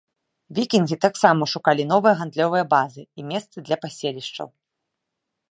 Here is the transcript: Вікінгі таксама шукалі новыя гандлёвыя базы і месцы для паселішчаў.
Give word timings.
Вікінгі 0.59 0.95
таксама 1.05 1.47
шукалі 1.53 1.85
новыя 1.91 2.13
гандлёвыя 2.23 2.65
базы 2.73 3.01
і 3.05 3.21
месцы 3.29 3.57
для 3.69 3.77
паселішчаў. 3.87 4.47